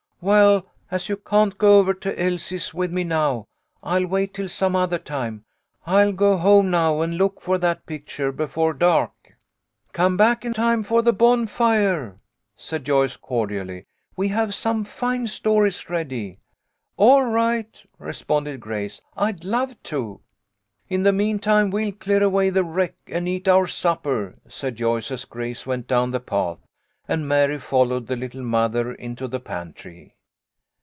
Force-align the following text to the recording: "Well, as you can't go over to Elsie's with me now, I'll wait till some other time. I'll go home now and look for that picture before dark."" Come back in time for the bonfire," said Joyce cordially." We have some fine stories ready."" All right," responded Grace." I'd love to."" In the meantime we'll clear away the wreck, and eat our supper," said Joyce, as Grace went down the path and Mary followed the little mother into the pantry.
"Well, 0.23 0.67
as 0.91 1.09
you 1.09 1.17
can't 1.17 1.57
go 1.57 1.79
over 1.79 1.95
to 1.95 2.21
Elsie's 2.21 2.75
with 2.75 2.91
me 2.93 3.03
now, 3.03 3.45
I'll 3.81 4.05
wait 4.05 4.35
till 4.35 4.49
some 4.49 4.75
other 4.75 4.99
time. 4.99 5.45
I'll 5.87 6.13
go 6.13 6.37
home 6.37 6.69
now 6.69 7.01
and 7.01 7.17
look 7.17 7.41
for 7.41 7.57
that 7.57 7.87
picture 7.87 8.31
before 8.31 8.75
dark."" 8.75 9.33
Come 9.93 10.17
back 10.17 10.45
in 10.45 10.53
time 10.53 10.83
for 10.83 11.01
the 11.01 11.11
bonfire," 11.11 12.19
said 12.55 12.85
Joyce 12.85 13.17
cordially." 13.17 13.87
We 14.15 14.27
have 14.27 14.53
some 14.53 14.83
fine 14.83 15.25
stories 15.25 15.89
ready."" 15.89 16.37
All 16.97 17.23
right," 17.23 17.83
responded 17.97 18.59
Grace." 18.59 19.01
I'd 19.17 19.43
love 19.43 19.81
to."" 19.85 20.21
In 20.87 21.01
the 21.01 21.11
meantime 21.11 21.71
we'll 21.71 21.93
clear 21.93 22.21
away 22.21 22.51
the 22.51 22.63
wreck, 22.63 22.93
and 23.07 23.27
eat 23.27 23.47
our 23.47 23.65
supper," 23.65 24.35
said 24.47 24.75
Joyce, 24.75 25.09
as 25.09 25.25
Grace 25.25 25.65
went 25.65 25.87
down 25.87 26.11
the 26.11 26.19
path 26.19 26.59
and 27.07 27.27
Mary 27.27 27.57
followed 27.59 28.07
the 28.07 28.15
little 28.15 28.43
mother 28.43 28.93
into 28.93 29.27
the 29.27 29.39
pantry. 29.39 30.13